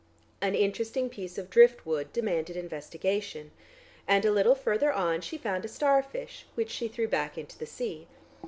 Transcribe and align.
An 0.41 0.55
interesting 0.55 1.09
piece 1.11 1.37
of 1.37 1.51
drift 1.51 1.85
wood 1.85 2.11
demanded 2.11 2.57
investigation, 2.57 3.51
and 4.07 4.25
a 4.25 4.31
little 4.31 4.55
further 4.55 4.91
on 4.91 5.21
she 5.21 5.37
found 5.37 5.63
a 5.63 5.67
starfish 5.67 6.47
which 6.55 6.71
she 6.71 6.87
threw 6.87 7.07
back 7.07 7.37
into 7.37 7.55
the 7.55 7.67
sea. 7.67 8.07